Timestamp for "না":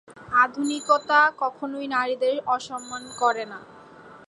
3.45-3.59